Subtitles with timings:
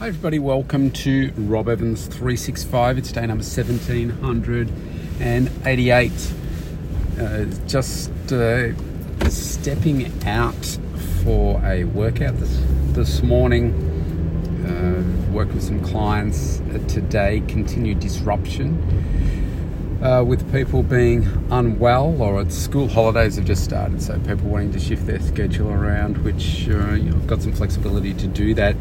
[0.00, 0.38] Hi, everybody.
[0.38, 2.96] Welcome to Rob Evans 365.
[2.96, 6.32] It's day number 1788.
[7.20, 8.72] Uh, just uh,
[9.28, 10.78] stepping out
[11.22, 12.62] for a workout this,
[12.94, 13.74] this morning.
[14.66, 17.42] Uh, worked with some clients today.
[17.46, 18.78] Continued disruption
[20.02, 24.00] uh, with people being unwell or school holidays have just started.
[24.00, 27.52] So people wanting to shift their schedule around, which uh, you know, I've got some
[27.52, 28.76] flexibility to do that.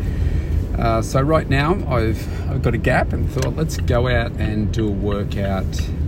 [0.78, 4.72] Uh, so right now I've, I've got a gap and thought let's go out and
[4.72, 5.66] do a workout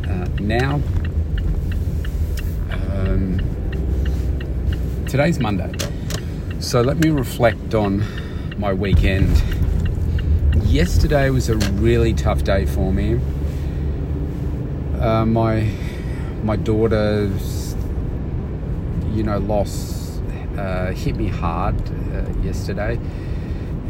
[0.07, 0.81] uh, now.
[2.71, 3.41] Um,
[5.07, 5.73] today's Monday,
[6.59, 8.05] so let me reflect on
[8.57, 9.41] my weekend.
[10.65, 13.19] Yesterday was a really tough day for me.
[14.99, 15.69] Uh, my
[16.43, 17.75] my daughter's
[19.11, 20.19] you know loss
[20.57, 21.75] uh, hit me hard
[22.13, 22.99] uh, yesterday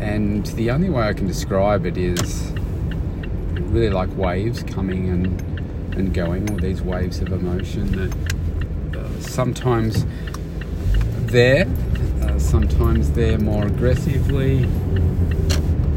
[0.01, 2.51] and the only way I can describe it is
[3.71, 5.39] really like waves coming and,
[5.95, 10.05] and going, or these waves of emotion that uh, sometimes
[11.31, 11.67] there,
[12.23, 14.63] uh, sometimes they're more aggressively,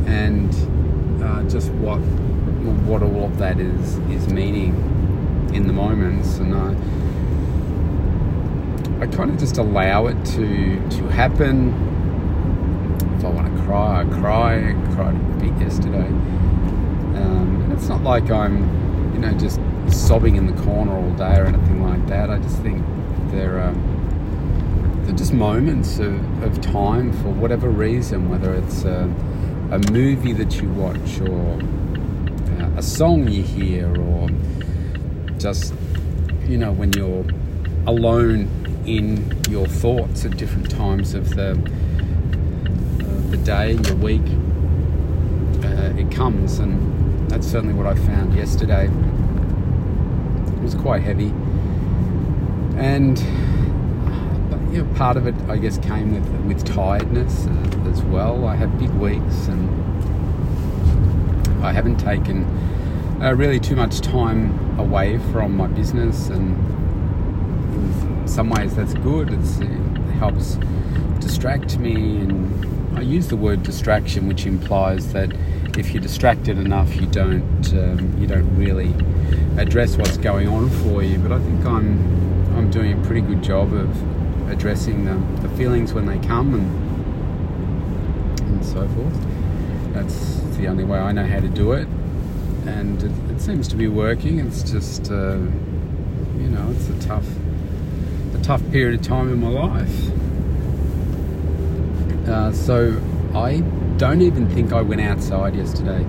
[0.07, 0.55] and
[1.23, 1.99] uh, just what
[2.87, 4.75] what all of that is is meaning
[5.55, 6.75] in the moments, and I
[9.03, 11.94] I kind of just allow it to to happen
[13.25, 14.71] I want to cry, I cry.
[14.71, 16.07] I cried a bit yesterday.
[16.07, 21.39] Um, and it's not like I'm, you know, just sobbing in the corner all day
[21.39, 22.31] or anything like that.
[22.31, 22.85] I just think
[23.31, 29.05] they're, um, they're just moments of, of time for whatever reason, whether it's a,
[29.71, 31.59] a movie that you watch or
[32.61, 34.29] uh, a song you hear or
[35.39, 35.75] just,
[36.47, 37.25] you know, when you're
[37.87, 38.49] alone
[38.87, 41.55] in your thoughts at different times of the
[43.37, 44.23] the day, your week,
[45.65, 48.85] uh, it comes, and that's certainly what I found yesterday.
[48.87, 51.33] It was quite heavy,
[52.77, 53.19] and
[54.73, 58.47] you know, part of it, I guess, came with with tiredness uh, as well.
[58.47, 59.69] I had big weeks, and
[61.65, 62.45] I haven't taken
[63.21, 66.57] uh, really too much time away from my business, and
[67.75, 69.33] in some ways that's good.
[69.33, 69.69] It's, it
[70.21, 70.57] helps
[71.19, 75.33] distract me and I use the word distraction, which implies that
[75.77, 78.95] if you're distracted enough, you don't um, you don't really
[79.61, 81.19] address what's going on for you.
[81.19, 81.99] But I think I'm
[82.57, 86.85] I'm doing a pretty good job of addressing the, the feelings when they come and
[88.41, 89.93] and so forth.
[89.93, 91.89] That's the only way I know how to do it,
[92.67, 94.39] and it, it seems to be working.
[94.39, 95.39] It's just uh,
[96.39, 97.27] you know it's a tough
[98.35, 100.24] a tough period of time in my life.
[102.27, 103.01] Uh, so
[103.35, 103.61] I
[103.97, 106.05] don't even think I went outside yesterday.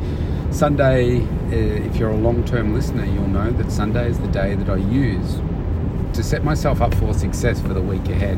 [0.51, 4.55] Sunday, uh, if you're a long term listener, you'll know that Sunday is the day
[4.55, 5.39] that I use
[6.13, 8.37] to set myself up for success for the week ahead.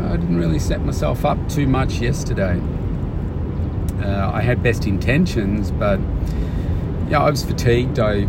[0.00, 2.58] I didn't really set myself up too much yesterday.
[4.02, 6.00] Uh, I had best intentions, but
[7.10, 7.98] yeah, I was fatigued.
[7.98, 8.26] I,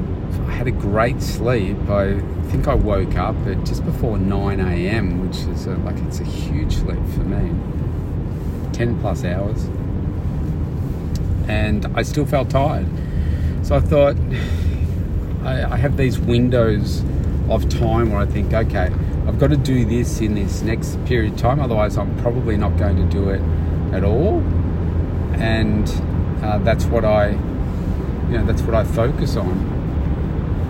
[0.48, 1.78] I had a great sleep.
[1.90, 2.20] I
[2.50, 6.26] think I woke up at just before 9 a.m., which is a, like it's a
[6.26, 7.52] huge sleep for me.
[8.80, 9.66] 10 plus hours.
[11.50, 12.88] And I still felt tired.
[13.62, 14.16] So I thought,
[15.44, 17.04] I, I have these windows
[17.50, 18.90] of time where I think, okay,
[19.28, 22.78] I've got to do this in this next period of time, otherwise, I'm probably not
[22.78, 23.42] going to do it
[23.94, 24.40] at all.
[25.34, 25.90] And
[26.42, 29.58] uh, that's what I, you know, that's what I focus on.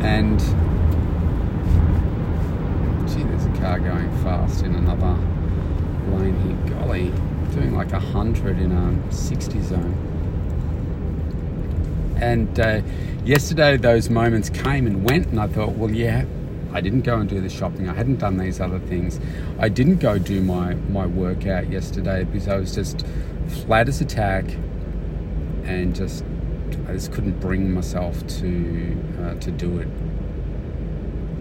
[0.01, 0.39] And
[3.07, 5.15] gee, there's a car going fast in another
[6.11, 6.75] lane here.
[6.75, 7.13] Golly,
[7.49, 10.05] doing like 100 in a 60 zone.
[12.21, 12.81] And uh,
[13.23, 16.25] yesterday, those moments came and went, and I thought, well, yeah,
[16.71, 17.89] I didn't go and do the shopping.
[17.89, 19.19] I hadn't done these other things.
[19.57, 23.05] I didn't go do my, my workout yesterday because I was just
[23.65, 24.45] flat as a tack
[25.63, 26.23] and just
[26.87, 29.87] I just couldn't bring myself to uh, to do it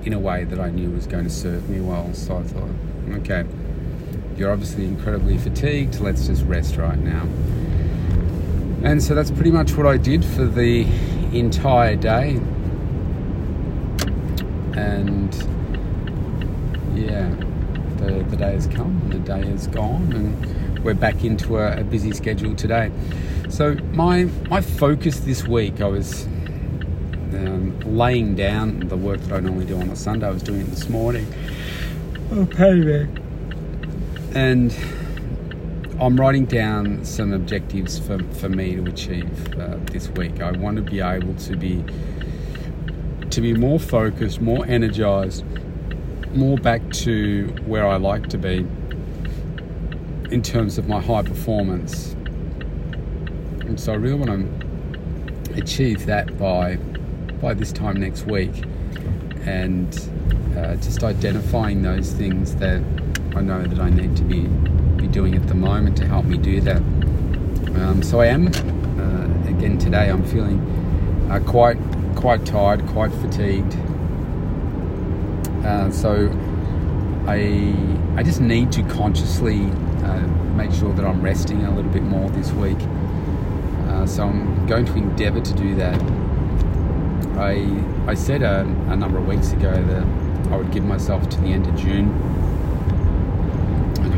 [0.07, 2.13] in a way that I knew was going to serve me well.
[2.15, 2.71] So I thought,
[3.21, 3.45] okay,
[4.39, 7.23] you're obviously incredibly fatigued, let's just rest right now.
[8.83, 10.83] And so that's pretty much what I did for the
[11.33, 12.41] entire day.
[14.77, 15.35] And
[16.95, 17.29] yeah,
[17.97, 21.81] the, the day has come and the day is gone, and we're back into a,
[21.81, 22.93] a busy schedule today.
[23.49, 26.27] So, my, my focus this week, I was
[27.33, 30.27] um, laying down the work that I normally do on a Sunday.
[30.27, 31.27] I was doing it this morning.
[32.31, 33.28] Oh, payback
[34.35, 34.75] and
[36.01, 40.41] I'm writing down some objectives for, for me to achieve uh, this week.
[40.41, 41.85] I want to be able to be
[43.31, 45.45] to be more focused, more energized,
[46.35, 48.67] more back to where I like to be
[50.31, 52.13] in terms of my high performance.
[53.61, 56.77] And so I really want to achieve that by
[57.41, 58.65] by this time next week,
[59.47, 59.93] and
[60.57, 62.83] uh, just identifying those things that
[63.39, 64.49] I know that I need to be
[64.97, 66.79] be doing at the moment to help me do that.
[66.79, 70.11] Um, so I am uh, again today.
[70.11, 70.59] I'm feeling
[71.31, 71.79] uh, quite
[72.17, 73.77] quite tired, quite fatigued.
[75.65, 76.33] Uh, so
[77.29, 77.77] I
[78.17, 79.67] I just need to consciously
[80.03, 80.27] uh,
[80.57, 82.81] make sure that I'm resting a little bit more this week.
[83.87, 86.03] Uh, so I'm going to endeavour to do that.
[87.39, 91.41] I I said a, a number of weeks ago that I would give myself to
[91.41, 92.09] the end of June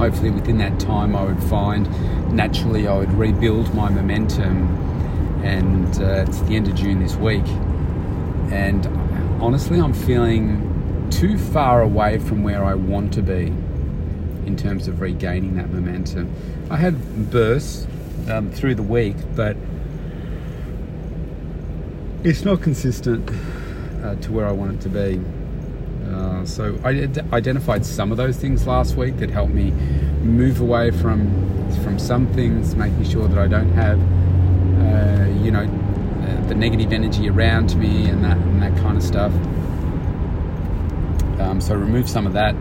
[0.00, 1.86] hopefully within that time I would find
[2.34, 4.66] naturally I would rebuild my momentum
[5.44, 7.46] and uh, it's the end of June this week
[8.50, 8.86] and
[9.42, 13.48] honestly I'm feeling too far away from where I want to be
[14.46, 16.34] in terms of regaining that momentum.
[16.70, 17.86] I had bursts
[18.30, 19.54] um, through the week but
[22.24, 23.30] it's not consistent
[24.02, 25.39] uh, to where I want it to be.
[26.40, 26.90] Uh, so I
[27.34, 29.70] identified some of those things last week that helped me
[30.22, 31.28] move away from
[31.84, 33.98] from some things, making sure that I don't have,
[34.80, 39.02] uh, you know, uh, the negative energy around me and that and that kind of
[39.02, 39.32] stuff.
[41.40, 42.54] Um, so remove some of that,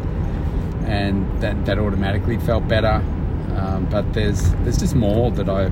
[0.86, 3.02] and that that automatically felt better.
[3.56, 5.66] Um, but there's there's just more that I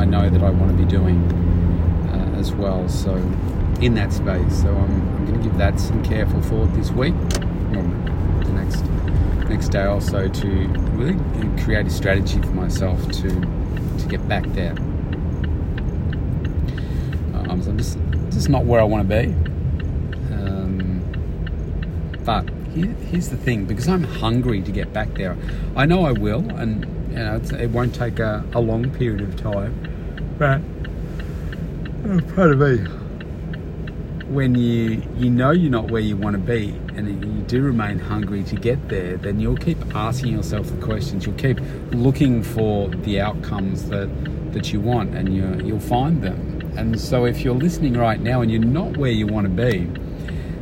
[0.00, 1.20] I know that I want to be doing
[2.10, 2.88] uh, as well.
[2.88, 3.14] So
[3.80, 4.62] in that space.
[4.62, 7.82] So I'm, I'm going to give that some careful thought this week, or
[8.44, 8.84] the next
[9.48, 10.48] next day or so, to
[10.94, 14.72] really create a strategy for myself to to get back there.
[17.34, 17.98] Um, so I'm just
[18.30, 19.32] just not where I want to be.
[20.34, 21.02] Um,
[22.24, 25.36] but here, here's the thing: because I'm hungry to get back there,
[25.76, 29.36] I know I will, and you know it won't take a, a long period of
[29.36, 29.74] time.
[30.38, 30.60] But
[32.10, 33.07] oh, pardon me
[34.28, 37.98] when you you know you're not where you want to be and you do remain
[37.98, 41.24] hungry to get there then you'll keep asking yourself the questions.
[41.24, 41.58] You'll keep
[41.92, 44.08] looking for the outcomes that
[44.52, 46.60] that you want and you you'll find them.
[46.76, 49.90] And so if you're listening right now and you're not where you want to be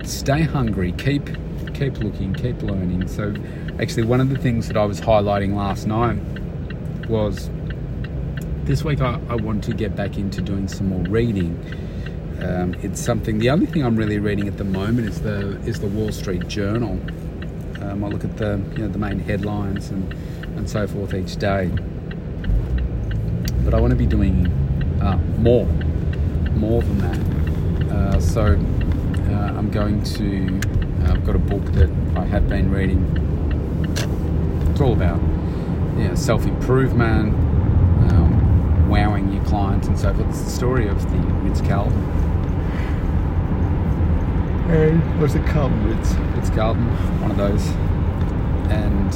[0.07, 0.93] stay hungry.
[0.93, 1.27] Keep
[1.75, 3.09] keep looking keep learning.
[3.09, 3.35] So
[3.81, 6.19] actually one of the things that I was highlighting last night
[7.09, 7.51] was
[8.65, 11.61] this week I, I want to get back into doing some more reading
[12.41, 13.39] um, it's something.
[13.39, 16.47] The only thing I'm really reading at the moment is the is the Wall Street
[16.49, 17.01] Journal.
[17.83, 20.13] Um, I look at the you know the main headlines and
[20.57, 21.71] and so forth each day.
[23.65, 24.47] But I want to be doing
[25.03, 25.67] uh, more,
[26.55, 27.93] more than that.
[27.93, 30.61] Uh, so uh, I'm going to.
[31.05, 33.05] Uh, I've got a book that I have been reading.
[34.71, 35.21] It's all about
[35.99, 37.35] yeah, self improvement,
[38.89, 40.29] wowing your clients, and so forth.
[40.29, 42.27] It's the story of the Ritz Carlton
[44.69, 45.73] and what's it called?
[45.85, 46.85] Ritz, Ritz Carlton,
[47.21, 47.65] one of those.
[48.69, 49.15] And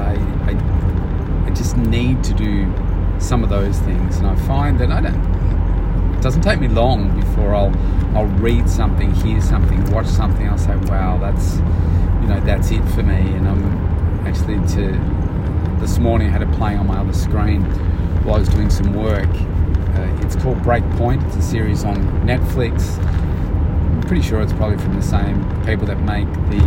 [0.00, 0.16] I,
[0.50, 2.72] I, I just need to do
[3.20, 6.14] some of those things, and I find that I don't.
[6.16, 7.72] It doesn't take me long before I'll
[8.16, 10.48] I'll read something, hear something, watch something.
[10.48, 11.58] I'll say, "Wow, that's
[12.20, 16.50] you know that's it for me." And I'm actually to this morning I had it
[16.52, 17.62] playing on my other screen
[18.24, 19.28] while I was doing some work.
[19.28, 21.24] Uh, it's called Breakpoint.
[21.26, 22.98] It's a series on Netflix
[23.94, 26.60] I'm pretty sure it's probably from the same people that make the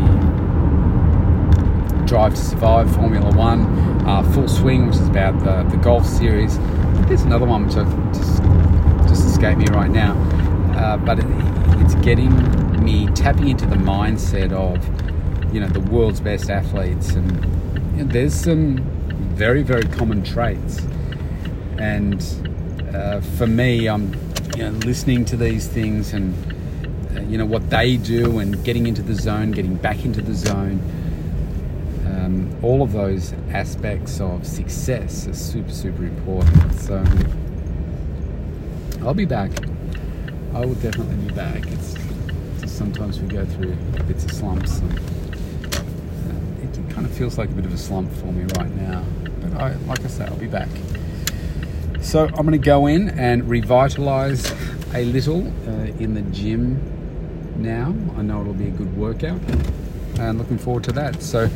[2.06, 3.62] Drive to Survive Formula One,
[4.08, 6.58] uh, Full Swing, which is about the, the golf series.
[7.08, 8.42] There's another one which I've just
[9.10, 10.14] just escaped me right now,
[10.78, 11.26] uh, but it,
[11.82, 12.32] it's getting
[12.84, 14.82] me tapping into the mindset of
[15.54, 17.30] you know the world's best athletes, and
[18.10, 18.78] there's some
[19.36, 20.82] very very common traits,
[21.80, 22.22] and
[22.94, 24.14] uh, for me, I'm
[24.56, 26.34] you know, listening to these things and
[27.30, 30.82] you know what they do and getting into the zone, getting back into the zone.
[32.06, 36.74] Um, all of those aspects of success are super, super important.
[36.76, 37.04] So
[39.02, 39.52] I'll be back.
[40.54, 41.66] I will definitely be back.
[41.68, 41.96] It's
[42.72, 43.76] sometimes we go through
[44.08, 44.80] bits of slumps.
[44.80, 48.74] And, uh, it kind of feels like a bit of a slump for me right
[48.76, 49.04] now.
[49.42, 50.70] But I, like I say, I'll be back.
[52.08, 54.50] So I'm going to go in and revitalize
[54.94, 56.80] a little uh, in the gym
[57.58, 57.94] now.
[58.16, 59.42] I know it'll be a good workout
[60.18, 61.22] and looking forward to that.
[61.22, 61.50] So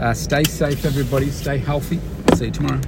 [0.00, 1.30] uh, stay safe, everybody.
[1.30, 2.00] Stay healthy.
[2.34, 2.80] See you tomorrow.